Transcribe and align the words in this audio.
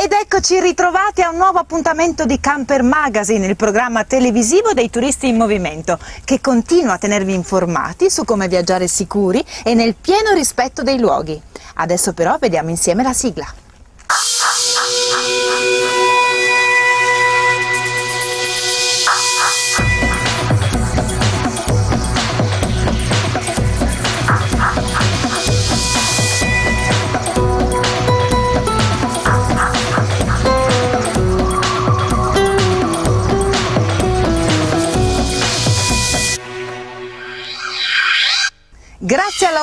Ed 0.00 0.12
eccoci 0.12 0.60
ritrovati 0.60 1.22
a 1.22 1.30
un 1.30 1.38
nuovo 1.38 1.58
appuntamento 1.58 2.24
di 2.24 2.38
Camper 2.38 2.84
Magazine, 2.84 3.44
il 3.48 3.56
programma 3.56 4.04
televisivo 4.04 4.72
dei 4.72 4.90
turisti 4.90 5.26
in 5.26 5.36
movimento, 5.36 5.98
che 6.24 6.40
continua 6.40 6.92
a 6.92 6.98
tenervi 6.98 7.34
informati 7.34 8.08
su 8.08 8.24
come 8.24 8.46
viaggiare 8.46 8.86
sicuri 8.86 9.44
e 9.64 9.74
nel 9.74 9.96
pieno 9.96 10.34
rispetto 10.34 10.84
dei 10.84 11.00
luoghi. 11.00 11.42
Adesso 11.74 12.12
però 12.12 12.36
vediamo 12.38 12.70
insieme 12.70 13.02
la 13.02 13.12
sigla. 13.12 13.52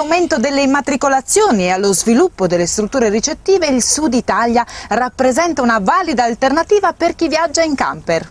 All'aumento 0.05 0.37
delle 0.37 0.61
immatricolazioni 0.61 1.63
e 1.63 1.71
allo 1.71 1.91
sviluppo 1.91 2.45
delle 2.45 2.67
strutture 2.67 3.09
ricettive, 3.09 3.65
il 3.65 3.81
Sud 3.81 4.13
Italia 4.13 4.63
rappresenta 4.89 5.63
una 5.63 5.79
valida 5.79 6.23
alternativa 6.23 6.93
per 6.93 7.15
chi 7.15 7.27
viaggia 7.27 7.63
in 7.63 7.73
camper. 7.73 8.29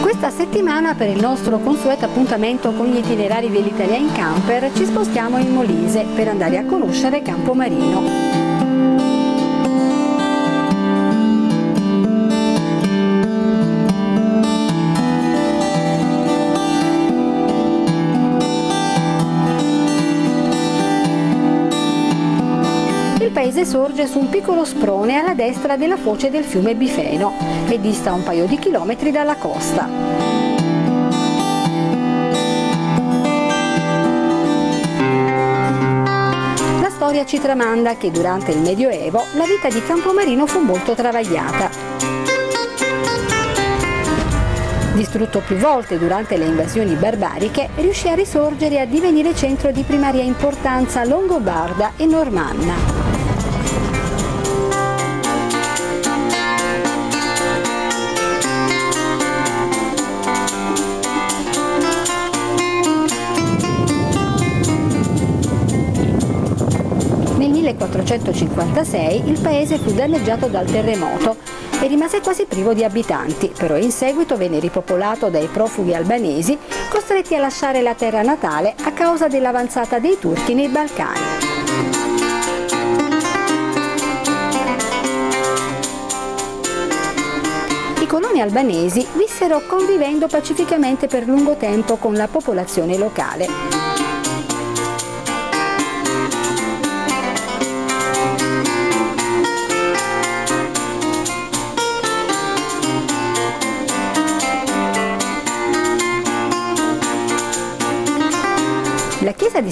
Questa 0.00 0.30
settimana 0.30 0.94
per 0.94 1.08
il 1.08 1.20
nostro 1.20 1.58
consueto 1.58 2.06
appuntamento 2.06 2.72
con 2.72 2.86
gli 2.86 2.96
itinerari 2.96 3.48
dell'Italia 3.50 3.96
in 3.96 4.10
camper 4.12 4.72
ci 4.74 4.84
spostiamo 4.84 5.38
in 5.38 5.52
Molise 5.52 6.04
per 6.14 6.28
andare 6.28 6.58
a 6.58 6.64
conoscere 6.64 7.22
Campomarino. 7.22 8.47
Paese 23.58 23.64
sorge 23.64 24.06
su 24.06 24.18
un 24.18 24.28
piccolo 24.28 24.64
sprone 24.64 25.16
alla 25.16 25.34
destra 25.34 25.76
della 25.76 25.96
foce 25.96 26.30
del 26.30 26.44
fiume 26.44 26.74
Bifeno 26.74 27.34
e 27.68 27.80
dista 27.80 28.12
un 28.12 28.22
paio 28.22 28.46
di 28.46 28.58
chilometri 28.58 29.10
dalla 29.10 29.36
costa. 29.36 29.88
La 36.80 36.90
storia 36.90 37.24
ci 37.24 37.40
tramanda 37.40 37.96
che 37.96 38.10
durante 38.10 38.52
il 38.52 38.60
Medioevo 38.60 39.24
la 39.34 39.44
vita 39.44 39.68
di 39.68 39.82
Campomarino 39.84 40.46
fu 40.46 40.60
molto 40.60 40.94
travagliata. 40.94 41.70
Distrutto 44.94 45.42
più 45.46 45.56
volte 45.56 45.96
durante 45.96 46.36
le 46.36 46.46
invasioni 46.46 46.94
barbariche, 46.94 47.68
riuscì 47.76 48.08
a 48.08 48.14
risorgere 48.14 48.76
e 48.76 48.80
a 48.80 48.84
divenire 48.84 49.34
centro 49.34 49.70
di 49.70 49.82
primaria 49.82 50.22
importanza 50.22 51.04
longobarda 51.04 51.92
e 51.96 52.04
normanna. 52.04 52.97
1456 68.44 69.28
il 69.28 69.40
paese 69.40 69.78
fu 69.78 69.92
danneggiato 69.92 70.46
dal 70.46 70.66
terremoto 70.66 71.36
e 71.80 71.86
rimase 71.86 72.20
quasi 72.20 72.44
privo 72.44 72.72
di 72.72 72.84
abitanti, 72.84 73.52
però 73.56 73.76
in 73.76 73.90
seguito 73.90 74.36
venne 74.36 74.58
ripopolato 74.58 75.28
dai 75.28 75.46
profughi 75.46 75.94
albanesi 75.94 76.56
costretti 76.88 77.34
a 77.34 77.40
lasciare 77.40 77.82
la 77.82 77.94
terra 77.94 78.22
natale 78.22 78.74
a 78.82 78.92
causa 78.92 79.28
dell'avanzata 79.28 79.98
dei 79.98 80.18
turchi 80.18 80.54
nei 80.54 80.68
Balcani. 80.68 81.20
I 88.00 88.06
coloni 88.06 88.40
albanesi 88.40 89.06
vissero 89.14 89.62
convivendo 89.66 90.26
pacificamente 90.26 91.06
per 91.06 91.26
lungo 91.26 91.56
tempo 91.56 91.96
con 91.96 92.14
la 92.14 92.26
popolazione 92.26 92.96
locale. 92.96 93.77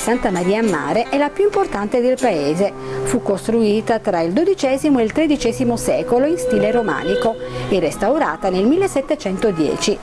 Santa 0.06 0.30
Maria 0.30 0.60
a 0.60 0.62
Mare 0.62 1.08
è 1.08 1.18
la 1.18 1.30
più 1.30 1.42
importante 1.42 2.00
del 2.00 2.16
paese. 2.16 2.72
Fu 3.06 3.22
costruita 3.22 3.98
tra 3.98 4.20
il 4.20 4.32
XII 4.32 5.00
e 5.00 5.02
il 5.02 5.12
XIII 5.12 5.76
secolo 5.76 6.26
in 6.26 6.38
stile 6.38 6.70
romanico 6.70 7.34
e 7.68 7.80
restaurata 7.80 8.48
nel 8.48 8.66
1710. 8.66 9.98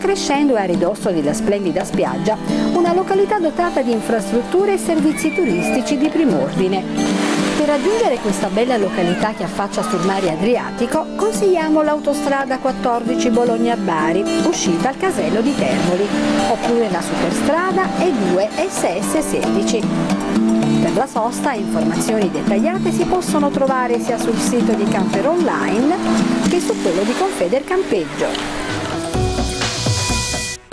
Crescendo 0.00 0.56
a 0.56 0.64
ridosso 0.64 1.10
della 1.10 1.34
splendida 1.34 1.84
spiaggia 1.84 2.36
una 2.72 2.94
località 2.94 3.38
dotata 3.38 3.82
di 3.82 3.92
infrastrutture 3.92 4.72
e 4.72 4.78
servizi 4.78 5.32
turistici 5.32 5.98
di 5.98 6.08
prim'ordine. 6.08 6.82
Per 7.58 7.68
raggiungere 7.68 8.16
questa 8.16 8.48
bella 8.48 8.78
località 8.78 9.34
che 9.34 9.44
affaccia 9.44 9.82
sul 9.82 10.04
mare 10.06 10.30
Adriatico 10.30 11.04
consigliamo 11.14 11.82
l'autostrada 11.82 12.58
14 12.58 13.28
Bologna-Bari, 13.28 14.24
uscita 14.46 14.88
al 14.88 14.96
casello 14.96 15.42
di 15.42 15.54
Termoli, 15.54 16.08
oppure 16.48 16.90
la 16.90 17.02
superstrada 17.02 17.82
E2 17.98 18.48
SS16. 18.56 19.82
Per 20.80 20.94
la 20.94 21.06
sosta 21.06 21.52
informazioni 21.52 22.30
dettagliate 22.30 22.90
si 22.92 23.04
possono 23.04 23.50
trovare 23.50 24.00
sia 24.00 24.16
sul 24.16 24.38
sito 24.38 24.72
di 24.72 24.84
Camper 24.84 25.28
Online 25.28 25.96
che 26.48 26.60
su 26.60 26.74
quello 26.80 27.02
di 27.02 27.12
Confeder 27.18 27.62
Campeggio. 27.62 28.69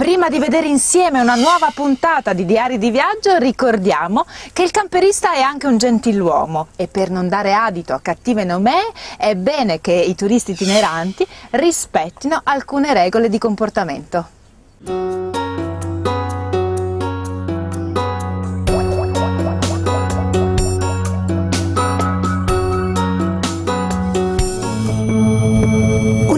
Prima 0.07 0.29
di 0.29 0.40
vedere 0.40 0.68
insieme 0.68 1.19
una 1.19 1.35
nuova 1.35 1.69
puntata 1.75 2.31
di 2.31 2.45
Diari 2.45 2.78
di 2.78 2.91
Viaggio, 2.91 3.35
ricordiamo 3.35 4.25
che 4.53 4.63
il 4.63 4.72
camperista 4.72 5.34
è 5.34 5.41
anche 5.41 5.68
un 5.68 5.78
gentiluomo 5.78 6.68
e 6.78 6.88
per 6.88 7.09
non 7.09 7.28
dare 7.28 7.51
adito 7.51 7.91
a 7.91 8.00
cattive 8.00 8.45
nomee 8.45 8.94
è 9.18 9.35
bene 9.35 9.81
che 9.81 9.91
i 9.91 10.16
turisti 10.16 10.51
itineranti 10.51 11.28
rispettino 11.50 12.40
alcune 12.41 12.94
regole 12.94 13.28
di 13.28 13.38
comportamento. 13.38 15.46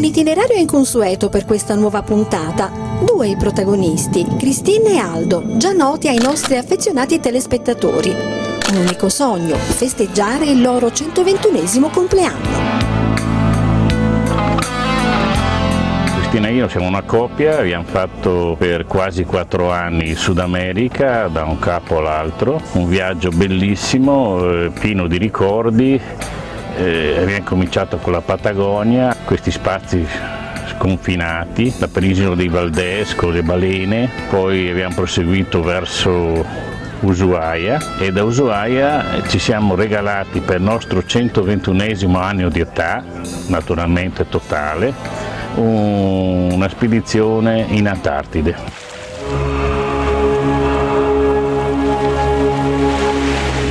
Itinerario 0.09 0.55
inconsueto 0.55 1.29
per 1.29 1.45
questa 1.45 1.75
nuova 1.75 2.01
puntata. 2.01 2.71
Due 3.05 3.27
i 3.27 3.37
protagonisti, 3.37 4.25
Cristina 4.39 4.89
e 4.89 4.97
Aldo, 4.97 5.43
già 5.57 5.71
noti 5.71 6.07
ai 6.07 6.17
nostri 6.17 6.57
affezionati 6.57 7.19
telespettatori. 7.19 8.09
Un 8.71 8.77
unico 8.77 9.07
sogno, 9.07 9.55
festeggiare 9.55 10.45
il 10.45 10.63
loro 10.63 10.91
121 10.91 11.89
compleanno. 11.89 12.47
Cristina 16.15 16.47
e 16.47 16.53
io 16.53 16.67
siamo 16.67 16.87
una 16.87 17.03
coppia, 17.03 17.59
abbiamo 17.59 17.85
fatto 17.85 18.55
per 18.57 18.87
quasi 18.87 19.25
quattro 19.25 19.69
anni 19.69 20.15
Sud 20.15 20.39
America, 20.39 21.27
da 21.27 21.43
un 21.43 21.59
capo 21.59 21.99
all'altro, 21.99 22.59
un 22.71 22.87
viaggio 22.87 23.29
bellissimo, 23.29 24.43
eh, 24.43 24.71
pieno 24.71 25.05
di 25.05 25.19
ricordi. 25.19 26.01
Eh, 26.79 27.17
abbiamo 27.17 27.43
cominciato 27.43 27.97
con 27.97 28.13
la 28.13 28.21
Patagonia, 28.21 29.13
questi 29.25 29.51
spazi 29.51 30.07
sconfinati, 30.69 31.73
la 31.77 31.89
penisola 31.89 32.35
dei 32.35 32.47
Valdés 32.47 33.15
con 33.15 33.33
le 33.33 33.43
balene, 33.43 34.09
poi 34.29 34.69
abbiamo 34.69 34.95
proseguito 34.95 35.61
verso 35.61 36.45
Ushuaia 37.01 37.97
e 37.99 38.13
da 38.13 38.23
Ushuaia 38.23 39.21
ci 39.27 39.39
siamo 39.39 39.75
regalati 39.75 40.39
per 40.39 40.59
il 40.59 40.63
nostro 40.63 41.03
121 41.05 42.17
anno 42.17 42.47
di 42.47 42.61
età, 42.61 43.03
naturalmente 43.47 44.29
totale, 44.29 44.93
una 45.55 46.69
spedizione 46.69 47.65
in 47.71 47.89
Antartide. 47.89 48.88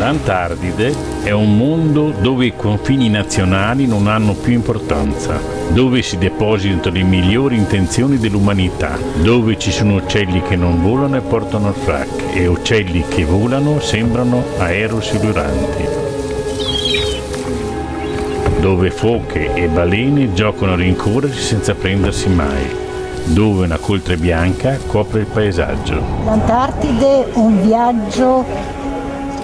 L'Antartide 0.08 0.94
è 1.22 1.32
un 1.32 1.58
mondo 1.58 2.14
dove 2.18 2.46
i 2.46 2.56
confini 2.56 3.10
nazionali 3.10 3.86
non 3.86 4.06
hanno 4.06 4.32
più 4.32 4.54
importanza, 4.54 5.38
dove 5.68 6.00
si 6.00 6.16
depositano 6.16 6.96
le 6.96 7.02
migliori 7.02 7.56
intenzioni 7.56 8.16
dell'umanità, 8.16 8.98
dove 9.20 9.58
ci 9.58 9.70
sono 9.70 9.96
uccelli 9.96 10.40
che 10.40 10.56
non 10.56 10.80
volano 10.80 11.18
e 11.18 11.20
portano 11.20 11.68
il 11.68 11.74
frac 11.74 12.08
e 12.32 12.46
uccelli 12.46 13.04
che 13.06 13.26
volano 13.26 13.80
sembrano 13.80 14.42
aerosiluranti, 14.56 15.84
dove 18.60 18.90
foche 18.90 19.52
e 19.52 19.68
balene 19.68 20.32
giocano 20.32 20.72
a 20.72 20.76
rincorrersi 20.76 21.42
senza 21.42 21.74
prendersi 21.74 22.30
mai, 22.30 22.66
dove 23.24 23.66
una 23.66 23.76
coltre 23.76 24.16
bianca 24.16 24.78
copre 24.86 25.20
il 25.20 25.26
paesaggio. 25.26 26.00
L'Antartide 26.24 27.30
è 27.30 27.34
un 27.34 27.60
viaggio 27.60 28.77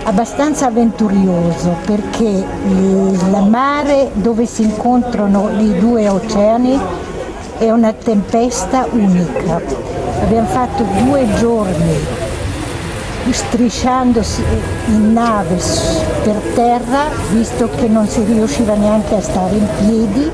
abbastanza 0.05 0.67
avventurioso 0.67 1.77
perché 1.85 2.25
il 2.25 3.47
mare 3.49 4.11
dove 4.12 4.45
si 4.47 4.62
incontrano 4.62 5.49
i 5.59 5.79
due 5.79 6.09
oceani 6.09 6.79
è 7.59 7.71
una 7.71 7.93
tempesta 7.93 8.87
unica. 8.91 9.61
Abbiamo 10.23 10.49
fatto 10.49 10.85
due 11.05 11.27
giorni 11.39 12.23
strisciandosi 13.31 14.43
in 14.89 15.12
nave 15.15 15.56
per 16.23 16.37
terra, 16.55 17.05
visto 17.33 17.71
che 17.75 17.89
non 17.89 18.07
si 18.07 18.23
riusciva 18.25 18.75
neanche 18.75 19.17
a 19.17 19.23
stare 19.23 19.57
in 19.57 19.67
piedi, 19.79 20.31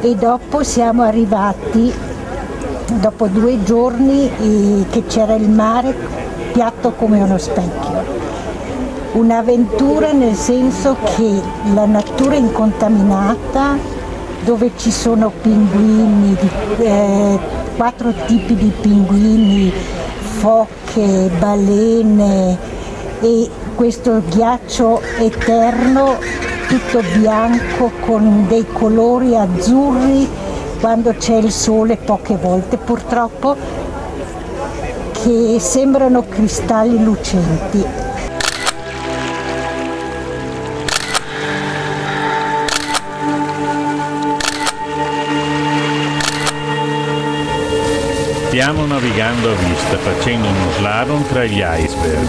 e 0.00 0.14
dopo 0.16 0.64
siamo 0.64 1.02
arrivati, 1.02 1.92
dopo 2.94 3.28
due 3.28 3.62
giorni, 3.62 4.28
eh, 4.28 4.84
che 4.90 5.04
c'era 5.06 5.34
il 5.34 5.48
mare 5.48 5.94
piatto 6.52 6.92
come 6.92 7.20
uno 7.20 7.38
specchio 7.38 8.21
un'avventura 9.12 10.12
nel 10.12 10.34
senso 10.34 10.96
che 11.16 11.40
la 11.74 11.84
natura 11.84 12.34
incontaminata 12.34 13.76
dove 14.44 14.72
ci 14.76 14.90
sono 14.90 15.30
pinguini, 15.40 16.36
eh, 16.78 17.38
quattro 17.76 18.12
tipi 18.26 18.54
di 18.54 18.72
pinguini, 18.80 19.72
foche, 20.38 21.30
balene 21.38 22.58
e 23.20 23.48
questo 23.74 24.22
ghiaccio 24.28 25.00
eterno 25.18 26.16
tutto 26.66 27.02
bianco 27.18 27.90
con 28.00 28.46
dei 28.48 28.66
colori 28.72 29.36
azzurri 29.36 30.28
quando 30.80 31.14
c'è 31.16 31.36
il 31.36 31.52
sole 31.52 31.96
poche 31.96 32.36
volte 32.36 32.78
purtroppo 32.78 33.54
che 35.12 35.56
sembrano 35.60 36.24
cristalli 36.28 37.02
lucenti 37.04 38.01
Stiamo 48.52 48.84
navigando 48.84 49.50
a 49.50 49.54
vista 49.54 49.96
facendo 49.96 50.46
uno 50.46 50.70
slalom 50.76 51.26
tra 51.26 51.42
gli 51.46 51.62
iceberg. 51.64 52.28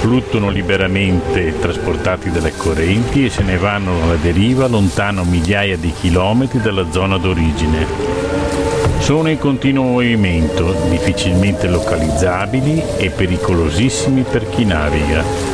Fluttuano 0.00 0.50
liberamente 0.50 1.58
trasportati 1.58 2.30
dalle 2.30 2.54
correnti 2.54 3.24
e 3.24 3.30
se 3.30 3.42
ne 3.42 3.56
vanno 3.56 4.02
alla 4.02 4.16
deriva 4.16 4.66
lontano 4.66 5.24
migliaia 5.24 5.78
di 5.78 5.90
chilometri 5.90 6.60
dalla 6.60 6.90
zona 6.90 7.16
d'origine. 7.16 7.86
Sono 8.98 9.30
in 9.30 9.38
continuo 9.38 9.84
movimento, 9.84 10.76
difficilmente 10.90 11.66
localizzabili 11.66 12.82
e 12.98 13.08
pericolosissimi 13.08 14.22
per 14.22 14.46
chi 14.50 14.66
naviga. 14.66 15.45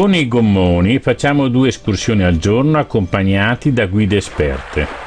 Con 0.00 0.14
i 0.14 0.26
gommoni 0.26 0.98
facciamo 0.98 1.48
due 1.48 1.68
escursioni 1.68 2.22
al 2.22 2.38
giorno 2.38 2.78
accompagnati 2.78 3.70
da 3.70 3.84
guide 3.84 4.16
esperte. 4.16 4.99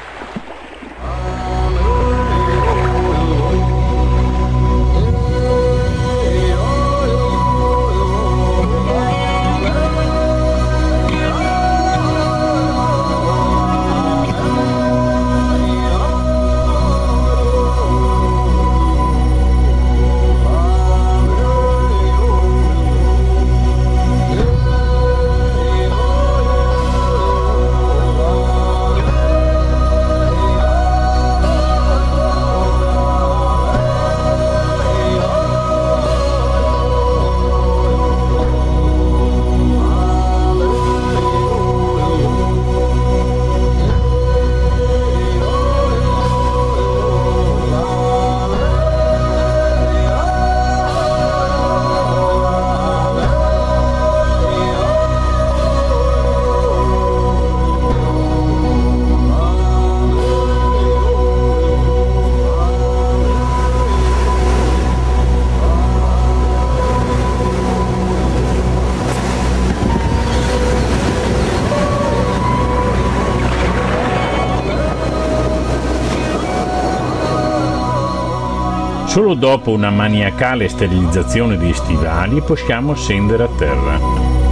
Solo 79.24 79.36
dopo 79.36 79.70
una 79.70 79.88
maniacale 79.88 80.68
sterilizzazione 80.68 81.56
dei 81.56 81.72
stivali 81.72 82.42
possiamo 82.42 82.94
scendere 82.94 83.44
a 83.44 83.48
terra. 83.56 84.43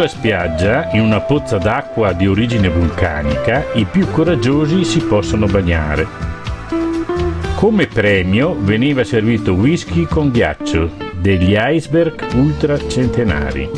Sulla 0.00 0.12
spiaggia, 0.12 0.88
in 0.94 1.02
una 1.02 1.20
pozza 1.20 1.58
d'acqua 1.58 2.14
di 2.14 2.26
origine 2.26 2.70
vulcanica, 2.70 3.66
i 3.74 3.84
più 3.84 4.10
coraggiosi 4.10 4.82
si 4.82 5.00
possono 5.00 5.44
bagnare. 5.44 6.06
Come 7.54 7.86
premio 7.86 8.56
veniva 8.58 9.04
servito 9.04 9.52
whisky 9.52 10.06
con 10.06 10.30
ghiaccio 10.30 10.90
degli 11.16 11.54
iceberg 11.54 12.28
ultracentenari. 12.34 13.68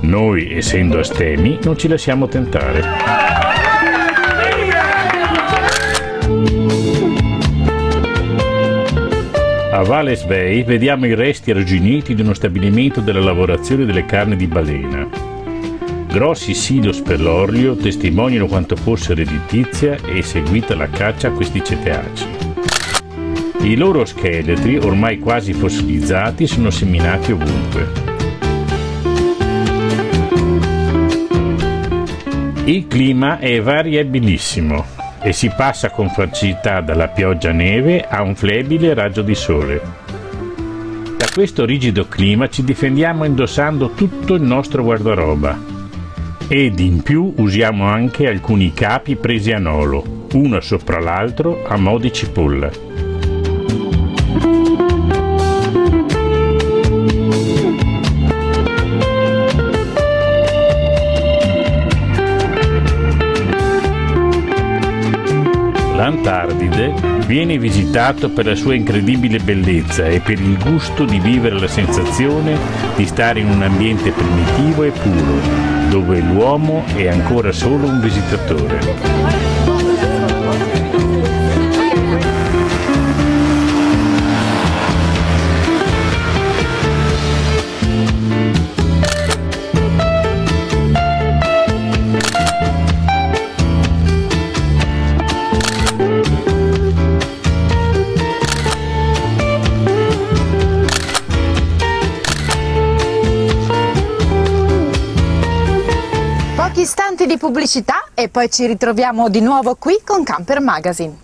Noi, 0.00 0.50
essendo 0.56 1.00
astemi, 1.00 1.58
non 1.62 1.76
ci 1.76 1.88
lasciamo 1.88 2.26
tentare. 2.26 2.82
A 9.72 9.82
Valles 9.82 10.24
Bay 10.24 10.64
vediamo 10.64 11.04
i 11.04 11.14
resti 11.14 11.50
arrugginiti 11.50 12.14
di 12.14 12.22
uno 12.22 12.32
stabilimento 12.32 13.02
della 13.02 13.20
lavorazione 13.20 13.84
delle 13.84 14.06
carni 14.06 14.36
di 14.36 14.46
balena. 14.46 15.32
Grossi 16.14 16.54
silos 16.54 17.00
per 17.00 17.20
l'orlio 17.20 17.74
testimoniano 17.74 18.46
quanto 18.46 18.76
fosse 18.76 19.14
redditizia 19.14 19.96
e 19.96 20.22
seguita 20.22 20.76
la 20.76 20.88
caccia 20.88 21.26
a 21.26 21.30
questi 21.32 21.60
ceteaci. 21.64 22.26
I 23.62 23.74
loro 23.74 24.04
scheletri, 24.04 24.76
ormai 24.76 25.18
quasi 25.18 25.52
fossilizzati, 25.52 26.46
sono 26.46 26.70
seminati 26.70 27.32
ovunque. 27.32 27.88
Il 32.66 32.86
clima 32.86 33.40
è 33.40 33.60
variabilissimo 33.60 34.84
e 35.20 35.32
si 35.32 35.50
passa 35.56 35.90
con 35.90 36.08
facilità 36.10 36.80
dalla 36.80 37.08
pioggia 37.08 37.50
neve 37.50 38.06
a 38.08 38.22
un 38.22 38.36
flebile 38.36 38.94
raggio 38.94 39.22
di 39.22 39.34
sole. 39.34 39.80
Da 41.16 41.26
questo 41.34 41.64
rigido 41.64 42.06
clima 42.06 42.48
ci 42.48 42.62
difendiamo 42.62 43.24
indossando 43.24 43.90
tutto 43.94 44.34
il 44.34 44.42
nostro 44.42 44.84
guardaroba, 44.84 45.73
ed 46.48 46.78
in 46.78 47.02
più 47.02 47.32
usiamo 47.36 47.86
anche 47.86 48.28
alcuni 48.28 48.72
capi 48.72 49.16
presi 49.16 49.52
a 49.52 49.58
nolo, 49.58 50.26
uno 50.32 50.60
sopra 50.60 51.00
l'altro 51.00 51.64
a 51.66 51.76
mo' 51.76 51.98
di 51.98 52.12
cipolla. 52.12 52.70
L'Antartide 65.96 66.92
viene 67.26 67.56
visitato 67.56 68.28
per 68.28 68.44
la 68.44 68.54
sua 68.54 68.74
incredibile 68.74 69.38
bellezza 69.38 70.06
e 70.06 70.20
per 70.20 70.38
il 70.38 70.58
gusto 70.62 71.04
di 71.04 71.18
vivere 71.18 71.58
la 71.58 71.68
sensazione 71.68 72.58
di 72.96 73.06
stare 73.06 73.40
in 73.40 73.48
un 73.48 73.62
ambiente 73.62 74.10
primitivo 74.10 74.82
e 74.82 74.90
puro, 74.90 75.73
dove 75.94 76.18
l'uomo 76.18 76.84
è 76.96 77.06
ancora 77.06 77.52
solo 77.52 77.86
un 77.86 78.00
visitatore. 78.00 79.63
Di 107.34 107.38
pubblicità 107.38 108.04
e 108.14 108.28
poi 108.28 108.48
ci 108.48 108.64
ritroviamo 108.66 109.28
di 109.28 109.40
nuovo 109.40 109.74
qui 109.74 110.00
con 110.04 110.22
Camper 110.22 110.60
Magazine. 110.60 111.23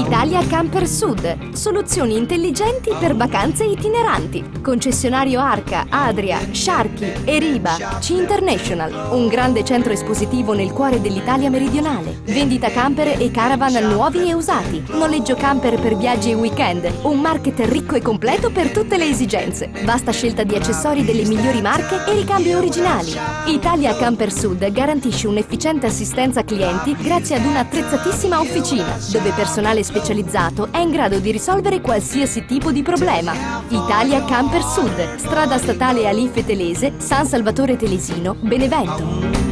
Italia 0.00 0.42
Camper 0.46 0.88
Sud. 0.88 1.52
Soluzioni 1.52 2.16
intelligenti 2.16 2.90
per 2.98 3.14
vacanze 3.14 3.64
itineranti. 3.64 4.42
Concessionario 4.62 5.40
Arca, 5.40 5.86
Adria, 5.90 6.38
Sharky, 6.50 7.12
Eriba, 7.24 7.76
C 8.00 8.08
International. 8.10 9.10
Un 9.12 9.28
grande 9.28 9.62
centro 9.62 9.92
espositivo 9.92 10.54
nel 10.54 10.72
cuore 10.72 11.02
dell'Italia 11.02 11.50
meridionale. 11.50 12.18
Vendita 12.24 12.70
camper 12.70 13.20
e 13.20 13.30
caravan 13.30 13.74
nuovi 13.92 14.26
e 14.26 14.32
usati. 14.32 14.82
Noleggio 14.88 15.34
camper 15.34 15.78
per 15.78 15.94
viaggi 15.96 16.30
e 16.30 16.34
weekend. 16.34 16.90
Un 17.02 17.20
market 17.20 17.60
ricco 17.60 17.94
e 17.94 18.00
completo 18.00 18.50
per 18.50 18.70
tutte 18.70 18.96
le 18.96 19.04
esigenze. 19.04 19.70
Vasta 19.84 20.12
scelta 20.12 20.44
di 20.44 20.54
accessori 20.54 21.04
delle 21.04 21.26
migliori 21.26 21.60
marche 21.60 22.06
e 22.06 22.14
ricambi 22.14 22.54
originali. 22.54 23.14
Italia 23.48 23.94
Camper 23.94 24.32
Sud 24.32 24.66
garantisce 24.72 25.28
un'efficiente 25.28 25.86
assistenza 25.86 26.42
clienti 26.42 26.96
grazie 26.96 27.36
ad 27.36 27.44
un'attrezzatissima 27.44 28.40
officina, 28.40 28.96
dove 29.12 29.30
personale 29.32 29.88
specializzato 29.90 30.68
è 30.70 30.78
in 30.78 30.90
grado 30.90 31.18
di 31.18 31.32
risolvere 31.32 31.80
qualsiasi 31.80 32.44
tipo 32.46 32.70
di 32.70 32.82
problema. 32.82 33.32
Italia 33.68 34.24
Camper 34.24 34.62
Sud, 34.62 35.16
strada 35.16 35.58
statale 35.58 36.06
Alife 36.06 36.44
Telese, 36.44 36.92
San 36.98 37.26
Salvatore 37.26 37.76
Telesino, 37.76 38.36
Benevento. 38.40 39.48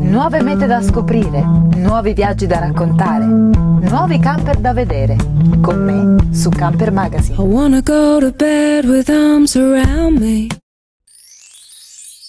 Nuove 0.00 0.42
mete 0.42 0.66
da 0.66 0.82
scoprire, 0.82 1.42
nuovi 1.76 2.12
viaggi 2.12 2.46
da 2.46 2.58
raccontare, 2.58 3.24
nuovi 3.24 4.18
camper 4.18 4.56
da 4.56 4.72
vedere. 4.72 5.16
Con 5.60 5.84
me 5.84 6.34
su 6.34 6.48
Camper 6.48 6.90
Magazine. 6.90 7.36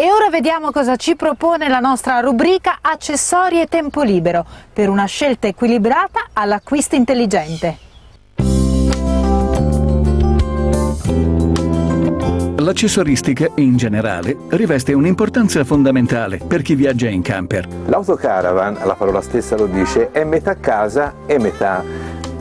E 0.00 0.12
ora 0.12 0.30
vediamo 0.30 0.70
cosa 0.70 0.94
ci 0.94 1.16
propone 1.16 1.68
la 1.68 1.80
nostra 1.80 2.20
rubrica 2.20 2.78
Accessori 2.80 3.60
e 3.60 3.66
tempo 3.66 4.02
libero 4.02 4.46
per 4.72 4.88
una 4.88 5.06
scelta 5.06 5.48
equilibrata 5.48 6.28
all'acquisto 6.34 6.94
intelligente. 6.94 7.78
L'accessoristica, 12.58 13.48
in 13.56 13.76
generale, 13.76 14.36
riveste 14.50 14.92
un'importanza 14.92 15.64
fondamentale 15.64 16.38
per 16.46 16.62
chi 16.62 16.76
viaggia 16.76 17.08
in 17.08 17.22
camper. 17.22 17.66
L'autocaravan, 17.86 18.78
la 18.84 18.94
parola 18.94 19.20
stessa 19.20 19.56
lo 19.56 19.66
dice, 19.66 20.12
è 20.12 20.22
metà 20.22 20.54
casa 20.54 21.14
e 21.26 21.38
metà 21.40 21.82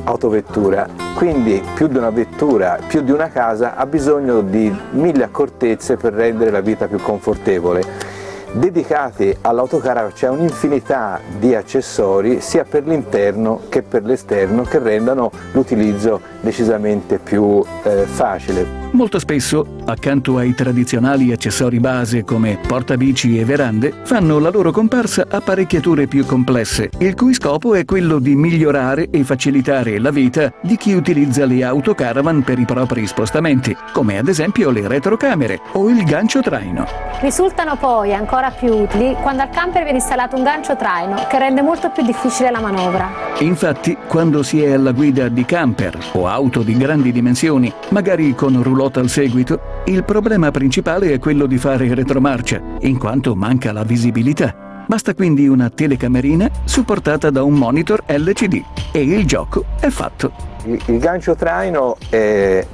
autovettura, 0.07 0.87
quindi 1.15 1.61
più 1.75 1.87
di 1.87 1.97
una 1.97 2.09
vettura, 2.09 2.79
più 2.87 3.01
di 3.01 3.11
una 3.11 3.29
casa 3.29 3.75
ha 3.75 3.85
bisogno 3.85 4.41
di 4.41 4.73
mille 4.91 5.23
accortezze 5.23 5.97
per 5.97 6.13
rendere 6.13 6.49
la 6.49 6.61
vita 6.61 6.87
più 6.87 6.99
confortevole. 6.99 8.15
Dedicati 8.53 9.35
all'autocaravan 9.41 10.13
c'è 10.13 10.29
un'infinità 10.29 11.19
di 11.37 11.53
accessori 11.53 12.39
sia 12.39 12.63
per 12.63 12.87
l'interno 12.87 13.63
che 13.67 13.83
per 13.83 14.03
l'esterno 14.03 14.63
che 14.63 14.79
rendano 14.79 15.29
l'utilizzo 15.51 16.21
decisamente 16.39 17.19
più 17.19 17.61
eh, 17.83 18.05
facile. 18.05 18.86
Molto 18.91 19.19
spesso, 19.19 19.75
accanto 19.85 20.37
ai 20.37 20.55
tradizionali 20.55 21.31
accessori 21.31 21.79
base 21.79 22.23
come 22.23 22.57
portabici 22.65 23.37
e 23.37 23.45
verande, 23.45 23.93
fanno 24.03 24.39
la 24.39 24.49
loro 24.49 24.71
comparsa 24.71 25.25
apparecchiature 25.29 26.07
più 26.07 26.25
complesse, 26.25 26.89
il 26.99 27.13
cui 27.13 27.33
scopo 27.33 27.75
è 27.75 27.85
quello 27.85 28.17
di 28.17 28.35
migliorare 28.35 29.09
e 29.09 29.23
facilitare 29.23 29.99
la 29.99 30.09
vita 30.09 30.51
di 30.61 30.77
chi 30.77 30.93
utilizza 30.93 31.45
le 31.45 31.63
autocaravan 31.63 32.43
per 32.43 32.59
i 32.59 32.65
propri 32.65 33.05
spostamenti, 33.05 33.75
come 33.91 34.17
ad 34.17 34.29
esempio 34.29 34.71
le 34.71 34.87
retrocamere 34.87 35.59
o 35.73 35.89
il 35.89 36.03
gancio 36.03 36.41
traino. 36.41 36.87
Risultano 37.19 37.75
poi 37.75 38.13
ancora 38.13 38.51
più 38.51 38.73
utili 38.73 39.15
quando 39.21 39.41
al 39.41 39.49
camper 39.49 39.83
viene 39.83 39.97
installato 39.97 40.35
un 40.35 40.43
gancio 40.43 40.75
traino 40.75 41.25
che 41.27 41.37
rende 41.37 41.61
molto 41.61 41.89
più 41.89 42.03
difficile 42.03 42.51
la 42.51 42.61
manovra. 42.61 43.09
Infatti, 43.39 43.97
quando 44.07 44.43
si 44.43 44.61
è 44.63 44.73
alla 44.73 44.91
guida 44.91 45.27
di 45.27 45.45
camper 45.45 45.97
o 46.13 46.27
auto 46.27 46.61
di 46.61 46.75
grandi 46.75 47.11
dimensioni, 47.11 47.71
magari 47.89 48.33
con 48.33 48.59
roulotte 48.77 48.99
al 48.99 49.09
seguito, 49.09 49.59
il 49.85 50.03
problema 50.03 50.51
principale 50.51 51.11
è 51.11 51.19
quello 51.19 51.47
di 51.47 51.57
fare 51.57 51.91
retromarcia, 51.93 52.61
in 52.81 52.99
quanto 52.99 53.35
manca 53.35 53.71
la 53.71 53.83
visibilità. 53.83 54.85
Basta 54.87 55.15
quindi 55.15 55.47
una 55.47 55.69
telecamerina 55.69 56.49
supportata 56.63 57.31
da 57.31 57.41
un 57.41 57.55
monitor 57.55 58.03
LCD 58.05 58.61
e 58.91 59.01
il 59.01 59.25
gioco 59.25 59.65
è 59.79 59.89
fatto. 59.89 60.31
Il 60.63 60.99
gancio 60.99 61.35
traino 61.35 61.97
è, 62.09 62.65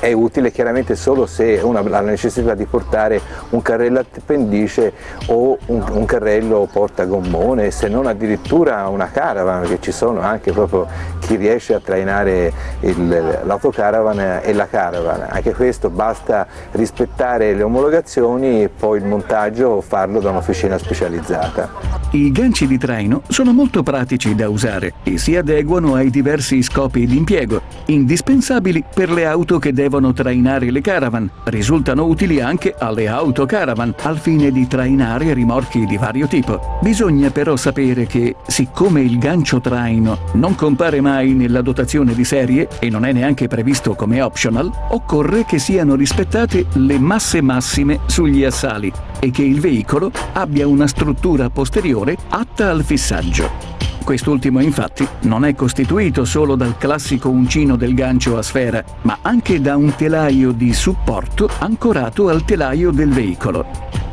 è 0.00 0.12
utile 0.12 0.52
chiaramente 0.52 0.94
solo 0.94 1.26
se 1.26 1.60
uno 1.62 1.78
ha 1.78 1.88
la 1.88 2.00
necessità 2.00 2.54
di 2.54 2.64
portare 2.66 3.20
un 3.50 3.62
carrello 3.62 3.98
appendice 3.98 4.92
o 5.26 5.58
un, 5.66 5.84
un 5.90 6.04
carrello 6.04 6.68
portagommone, 6.70 7.70
se 7.70 7.88
non 7.88 8.06
addirittura 8.06 8.86
una 8.88 9.10
caravan, 9.10 9.60
perché 9.60 9.78
ci 9.80 9.92
sono 9.92 10.20
anche 10.20 10.52
proprio 10.52 10.86
chi 11.18 11.36
riesce 11.36 11.74
a 11.74 11.80
trainare 11.80 12.52
l'autocaravan 12.80 14.40
e 14.42 14.52
la 14.52 14.66
caravan. 14.66 15.26
Anche 15.30 15.52
questo 15.52 15.90
basta 15.90 16.46
rispettare 16.72 17.54
le 17.54 17.62
omologazioni 17.62 18.62
e 18.62 18.68
poi 18.68 18.98
il 18.98 19.04
montaggio 19.04 19.80
farlo 19.80 20.20
da 20.20 20.30
un'officina 20.30 20.78
specializzata. 20.78 21.96
I 22.12 22.30
ganci 22.32 22.66
di 22.66 22.78
traino 22.78 23.22
sono 23.28 23.52
molto 23.52 23.82
pratici 23.82 24.34
da 24.34 24.48
usare 24.48 24.94
e 25.02 25.18
si 25.18 25.36
adeguano 25.36 25.94
ai 25.94 26.08
diversi 26.10 26.62
scopi 26.62 27.06
di 27.06 27.16
impiego, 27.16 27.60
indispensabili 27.86 28.82
per 28.94 29.10
le 29.10 29.26
auto 29.26 29.58
che 29.58 29.72
devono 29.72 29.87
trainare 30.12 30.70
le 30.70 30.80
caravan. 30.80 31.30
Risultano 31.44 32.04
utili 32.04 32.40
anche 32.40 32.74
alle 32.78 33.08
autocaravan 33.08 33.94
al 34.02 34.18
fine 34.18 34.50
di 34.50 34.66
trainare 34.66 35.32
rimorchi 35.32 35.84
di 35.86 35.96
vario 35.96 36.26
tipo. 36.26 36.78
Bisogna 36.82 37.30
però 37.30 37.56
sapere 37.56 38.06
che, 38.06 38.36
siccome 38.46 39.00
il 39.00 39.18
gancio 39.18 39.60
traino 39.60 40.18
non 40.34 40.54
compare 40.54 41.00
mai 41.00 41.32
nella 41.32 41.62
dotazione 41.62 42.14
di 42.14 42.24
serie 42.24 42.68
e 42.78 42.90
non 42.90 43.04
è 43.04 43.12
neanche 43.12 43.48
previsto 43.48 43.94
come 43.94 44.20
optional, 44.20 44.70
occorre 44.90 45.44
che 45.44 45.58
siano 45.58 45.94
rispettate 45.94 46.66
le 46.74 46.98
masse 46.98 47.40
massime 47.40 48.00
sugli 48.06 48.44
assali 48.44 48.92
e 49.18 49.30
che 49.30 49.42
il 49.42 49.60
veicolo 49.60 50.10
abbia 50.34 50.66
una 50.66 50.86
struttura 50.86 51.50
posteriore 51.50 52.16
atta 52.28 52.70
al 52.70 52.84
fissaggio. 52.84 53.87
Quest'ultimo 54.08 54.60
infatti 54.60 55.06
non 55.24 55.44
è 55.44 55.54
costituito 55.54 56.24
solo 56.24 56.56
dal 56.56 56.78
classico 56.78 57.28
uncino 57.28 57.76
del 57.76 57.92
gancio 57.92 58.38
a 58.38 58.42
sfera, 58.42 58.82
ma 59.02 59.18
anche 59.20 59.60
da 59.60 59.76
un 59.76 59.94
telaio 59.94 60.52
di 60.52 60.72
supporto 60.72 61.46
ancorato 61.58 62.30
al 62.30 62.42
telaio 62.42 62.90
del 62.90 63.10
veicolo. 63.10 63.66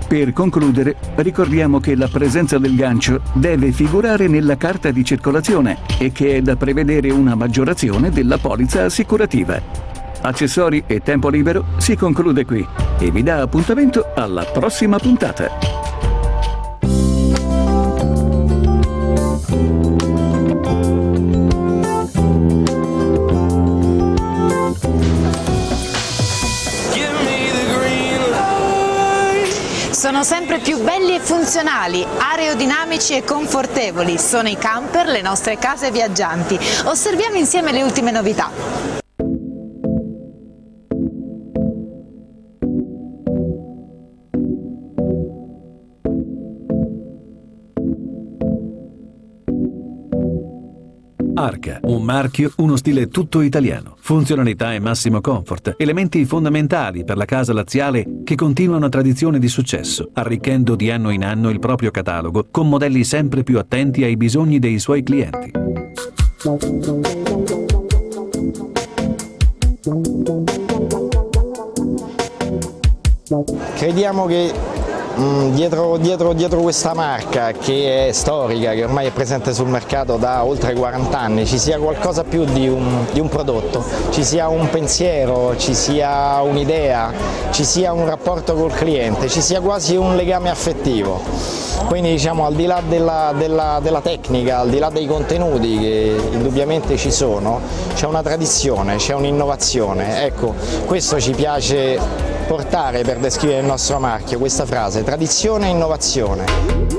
Per 0.05 0.33
concludere, 0.33 0.97
ricordiamo 1.15 1.79
che 1.79 1.95
la 1.95 2.09
presenza 2.09 2.57
del 2.57 2.75
gancio 2.75 3.21
deve 3.35 3.71
figurare 3.71 4.27
nella 4.27 4.57
carta 4.57 4.91
di 4.91 5.05
circolazione 5.05 5.77
e 5.97 6.11
che 6.11 6.35
è 6.35 6.41
da 6.41 6.57
prevedere 6.57 7.09
una 7.09 7.35
maggiorazione 7.35 8.09
della 8.09 8.37
polizza 8.37 8.83
assicurativa. 8.83 9.61
Accessori 10.23 10.83
e 10.87 10.99
tempo 10.99 11.29
libero 11.29 11.67
si 11.77 11.95
conclude 11.95 12.43
qui 12.43 12.67
e 12.99 13.11
vi 13.11 13.23
dà 13.23 13.39
appuntamento 13.39 14.11
alla 14.13 14.43
prossima 14.43 14.97
puntata. 14.97 15.84
Sono 30.15 30.27
sempre 30.27 30.59
più 30.59 30.81
belli 30.81 31.13
e 31.13 31.19
funzionali, 31.19 32.07
aerodinamici 32.17 33.17
e 33.17 33.25
confortevoli. 33.25 34.17
Sono 34.17 34.47
i 34.47 34.55
camper, 34.57 35.07
le 35.07 35.21
nostre 35.21 35.57
case 35.57 35.91
viaggianti. 35.91 36.57
Osserviamo 36.85 37.35
insieme 37.35 37.73
le 37.73 37.83
ultime 37.83 38.11
novità. 38.11 38.94
Arca, 51.37 51.79
un 51.83 52.01
marchio, 52.01 52.53
uno 52.57 52.77
stile 52.77 53.09
tutto 53.09 53.41
italiano. 53.41 53.95
Funzionalità 53.99 54.73
e 54.73 54.79
massimo 54.79 55.19
comfort, 55.19 55.75
elementi 55.77 56.23
fondamentali 56.23 57.03
per 57.03 57.17
la 57.17 57.25
casa 57.25 57.51
laziale 57.51 58.21
che 58.23 58.35
continua 58.35 58.77
una 58.77 58.87
tradizione 58.87 59.37
di 59.37 59.49
successo, 59.49 60.11
arricchendo 60.13 60.75
di 60.75 60.89
anno 60.89 61.09
in 61.09 61.25
anno 61.25 61.49
il 61.49 61.59
proprio 61.59 61.91
catalogo 61.91 62.47
con 62.49 62.69
modelli 62.69 63.03
sempre 63.03 63.43
più 63.43 63.59
attenti 63.59 64.05
ai 64.05 64.15
bisogni 64.15 64.59
dei 64.59 64.79
suoi 64.79 65.03
clienti. 65.03 65.51
Crediamo 73.75 74.25
che 74.25 74.53
dietro, 75.15 75.97
dietro, 75.97 76.33
dietro, 76.33 76.59
questa 76.59 76.93
marca 76.93 77.51
che 77.51 78.07
è 78.07 78.11
storica, 78.11 78.73
che 78.73 78.83
ormai 78.83 79.07
è 79.07 79.11
presente 79.11 79.53
sul 79.53 79.67
mercato 79.67 80.17
da 80.17 80.43
oltre 80.43 80.73
40 80.73 81.17
anni, 81.17 81.45
ci 81.45 81.57
sia 81.57 81.77
qualcosa 81.77 82.23
più 82.23 82.43
di 82.43 82.67
un, 82.67 83.05
di 83.11 83.19
un 83.19 83.29
prodotto, 83.29 83.83
ci 84.11 84.23
sia 84.23 84.49
un 84.49 84.69
pensiero, 84.69 85.55
ci 85.57 85.73
sia 85.73 86.41
un'idea, 86.41 87.13
ci 87.51 87.63
sia 87.63 87.93
un 87.93 88.05
rapporto 88.05 88.53
col 88.55 88.73
cliente, 88.73 89.29
ci 89.29 89.41
sia 89.41 89.61
quasi 89.61 89.95
un 89.95 90.15
legame 90.15 90.49
affettivo. 90.49 91.21
Quindi 91.87 92.11
diciamo 92.11 92.45
al 92.45 92.55
di 92.55 92.65
là 92.65 92.81
della, 92.85 93.33
della, 93.37 93.79
della 93.81 94.01
tecnica, 94.01 94.59
al 94.59 94.69
di 94.69 94.79
là 94.79 94.89
dei 94.89 95.05
contenuti 95.05 95.77
che 95.77 96.19
indubbiamente 96.31 96.97
ci 96.97 97.11
sono, 97.11 97.61
c'è 97.93 98.07
una 98.07 98.21
tradizione, 98.21 98.95
c'è 98.95 99.13
un'innovazione. 99.13 100.25
Ecco, 100.25 100.55
questo 100.85 101.19
ci 101.19 101.31
piace 101.31 102.33
portare 102.45 103.03
per 103.03 103.17
descrivere 103.17 103.59
il 103.59 103.65
nostro 103.65 103.99
marchio 103.99 104.39
questa 104.39 104.65
frase, 104.65 105.03
tradizione 105.03 105.67
e 105.67 105.69
innovazione. 105.69 106.95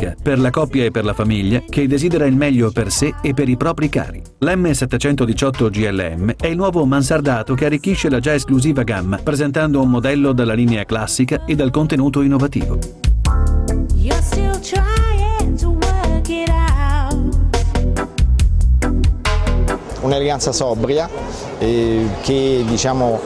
pratica 0.00 0.16
per 0.20 0.38
la 0.38 0.50
coppia 0.50 0.84
e 0.84 0.90
per 0.90 1.04
la 1.04 1.12
famiglia 1.12 1.62
che 1.68 1.86
desidera 1.86 2.26
il 2.26 2.34
meglio 2.34 2.70
per 2.70 2.90
sé 2.90 3.14
e 3.20 3.34
per 3.34 3.48
i 3.48 3.56
propri 3.56 3.88
cari. 3.88 4.22
L'M718 4.38 5.70
GLM 5.70 6.34
è 6.36 6.46
il 6.46 6.56
nuovo 6.56 6.84
mansardato 6.84 7.54
che 7.54 7.66
arricchisce 7.66 8.08
la 8.08 8.20
già 8.20 8.34
esclusiva 8.34 8.82
gamma 8.82 9.18
presentando 9.18 9.80
un 9.80 9.90
modello 9.90 10.32
dalla 10.32 10.54
linea 10.54 10.84
classica 10.84 11.44
e 11.44 11.54
dal 11.54 11.70
contenuto 11.70 12.22
innovativo. 12.22 12.78
Un'eleganza 20.30 20.52
sobria 20.52 21.08
eh, 21.58 22.06
che 22.22 22.62
diciamo 22.64 23.18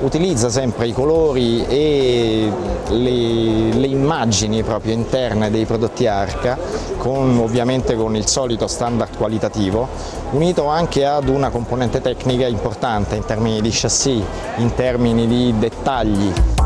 utilizza 0.00 0.50
sempre 0.50 0.86
i 0.86 0.92
colori 0.92 1.64
e 1.66 2.52
le, 2.88 3.72
le, 3.72 3.86
immagini 3.86 4.62
proprio 4.62 4.92
interne 4.92 5.50
dei 5.50 5.64
prodotti 5.64 6.06
Arca, 6.06 6.58
con, 6.98 7.38
ovviamente 7.38 7.96
con 7.96 8.16
il 8.16 8.26
solito 8.26 8.66
standard 8.66 9.16
qualitativo, 9.16 9.88
unito 10.32 10.66
anche 10.66 11.06
ad 11.06 11.28
una 11.28 11.48
componente 11.48 12.02
tecnica 12.02 12.46
importante 12.46 13.16
in 13.16 13.24
termini 13.24 13.62
di 13.62 13.70
chassis, 13.72 14.22
in 14.56 14.74
termini 14.74 15.26
di 15.26 15.54
dettagli. 15.58 16.59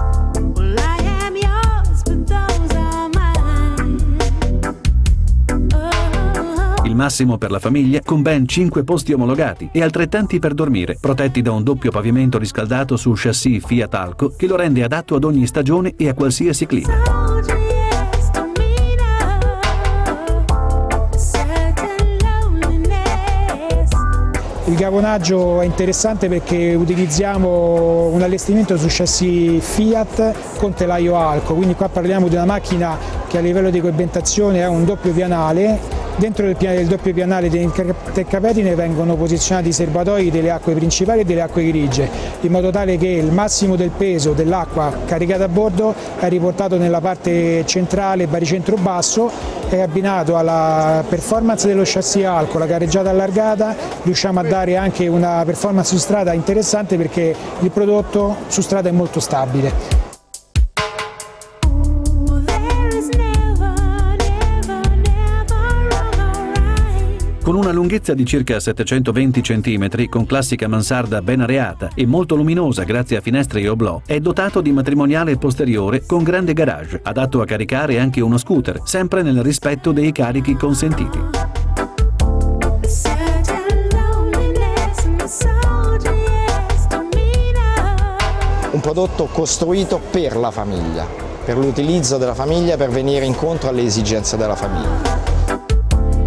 Il 6.95 7.01
massimo 7.01 7.39
per 7.39 7.51
la 7.51 7.59
famiglia, 7.59 8.01
con 8.03 8.23
ben 8.23 8.47
5 8.47 8.85
posti 8.85 9.13
omologati 9.13 9.69
e 9.73 9.83
altrettanti 9.83 10.39
per 10.39 10.55
dormire, 10.55 10.97
protetti 11.01 11.43
da 11.43 11.51
un 11.51 11.65
doppio 11.65 11.91
pavimento 11.91 12.39
riscaldato 12.39 12.97
su 12.97 13.13
chassis 13.15 13.67
Fiat 13.67 13.95
Alco 13.95 14.33
che 14.37 14.47
lo 14.47 14.55
rende 14.55 14.85
adatto 14.85 15.17
ad 15.17 15.25
ogni 15.25 15.45
stagione 15.47 15.95
e 15.97 16.09
a 16.09 16.15
qualsiasi 16.15 16.67
clima. 16.67 16.93
Il 24.67 24.77
gavonaggio 24.77 25.61
è 25.61 25.65
interessante 25.67 26.29
perché 26.29 26.75
utilizziamo 26.75 28.07
un 28.07 28.23
allestimento 28.23 28.79
su 28.79 28.87
chassis 28.89 29.63
Fiat 29.63 30.59
con 30.59 30.73
telaio 30.73 31.17
Alco, 31.17 31.55
quindi 31.55 31.75
qua 31.75 31.89
parliamo 31.89 32.29
di 32.29 32.37
una 32.37 32.47
macchina 32.47 32.97
che 33.27 33.39
a 33.39 33.41
livello 33.41 33.71
di 33.71 33.81
coibentazione 33.81 34.63
ha 34.63 34.71
un 34.71 34.85
doppio 34.85 35.13
pianale 35.13 35.94
Dentro 36.17 36.49
il, 36.49 36.57
del 36.57 36.87
doppio 36.87 37.13
pianale 37.13 37.51
dei 37.51 37.69
teccapetine 38.13 38.77
vengono 38.77 39.17
posizionati 39.17 39.69
i 39.69 39.73
serbatoi 39.73 40.31
delle 40.31 40.51
acque 40.53 40.73
principali 40.73 41.21
e 41.21 41.25
delle 41.25 41.41
acque 41.41 41.67
grigie, 41.67 42.09
in 42.43 42.53
modo 42.53 42.71
tale 42.71 42.97
che 42.97 43.09
il 43.09 43.33
massimo 43.33 43.75
del 43.75 43.91
peso 43.91 44.33
dell'acqua 44.33 44.97
caricata 45.07 45.45
a 45.45 45.49
bordo 45.49 45.93
è 46.21 46.29
riportato 46.29 46.79
nella 46.79 47.01
parte 47.01 47.67
centrale, 47.67 48.29
baricentro 48.29 48.77
basso, 48.77 49.29
è 49.69 49.81
abbinato 49.81 50.37
alla 50.37 51.03
performance 51.09 51.67
dello 51.67 51.83
chassis 51.85 52.25
alco, 52.25 52.59
la 52.59 52.67
gareggiata 52.67 53.11
allargata, 53.11 53.75
riusciamo 54.03 54.39
a 54.39 54.45
dare 54.45 54.77
anche 54.77 55.09
una 55.09 55.43
performance 55.45 55.89
su 55.91 55.99
strada 55.99 56.33
interessante 56.33 56.97
perché 56.97 57.35
il 57.59 57.71
prodotto 57.73 58.37
su 58.47 58.61
strada 58.61 58.89
è 58.89 58.93
molto 58.93 59.19
stabile. 59.19 60.04
Con 67.55 67.63
una 67.63 67.73
lunghezza 67.73 68.15
di 68.15 68.27
circa 68.27 68.59
720 68.59 69.41
cm, 69.41 70.09
con 70.09 70.27
classica 70.27 70.67
mansarda 70.67 71.23
ben 71.23 71.41
areata 71.41 71.91
e 71.95 72.05
molto 72.05 72.35
luminosa 72.35 72.83
grazie 72.83 73.19
a 73.19 73.21
finestre 73.21 73.61
e 73.61 73.69
oblò, 73.69 74.03
è 74.05 74.19
dotato 74.19 74.61
di 74.61 74.73
matrimoniale 74.73 75.37
posteriore 75.37 76.05
con 76.05 76.25
grande 76.25 76.53
garage, 76.53 76.99
adatto 77.01 77.41
a 77.41 77.45
caricare 77.45 78.01
anche 78.01 78.21
uno 78.21 78.39
scooter, 78.39 78.81
sempre 78.83 79.23
nel 79.23 79.41
rispetto 79.41 79.93
dei 79.93 80.11
carichi 80.11 80.57
consentiti. 80.57 81.17
Un 88.73 88.81
prodotto 88.81 89.27
costruito 89.27 90.01
per 90.11 90.37
la 90.37 90.51
famiglia, 90.51 91.07
per 91.45 91.57
l'utilizzo 91.57 92.19
della 92.19 92.35
famiglia, 92.35 92.77
per 92.77 92.89
venire 92.89 93.25
incontro 93.25 93.69
alle 93.69 93.85
esigenze 93.85 94.37
della 94.37 94.57
famiglia. 94.57 95.34